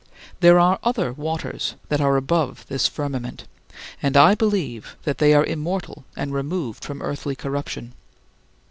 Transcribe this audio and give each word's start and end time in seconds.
18. 0.31 0.35
There 0.39 0.59
are 0.59 0.79
other 0.83 1.13
waters 1.13 1.75
that 1.89 2.01
are 2.01 2.17
above 2.17 2.65
this 2.67 2.87
firmament, 2.87 3.43
and 4.01 4.17
I 4.17 4.33
believe 4.33 4.95
that 5.03 5.19
they 5.19 5.31
are 5.35 5.45
immortal 5.45 6.05
and 6.17 6.33
removed 6.33 6.83
from 6.83 7.03
earthly 7.03 7.35
corruption. 7.35 7.93